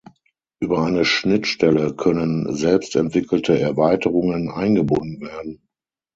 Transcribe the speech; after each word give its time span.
Über 0.59 0.81
eine 0.81 1.05
Schnittstelle 1.05 1.95
können 1.95 2.55
selbstentwickelte 2.55 3.59
Erweiterungen 3.59 4.49
eingebunden 4.49 5.21
werden. 5.27 5.67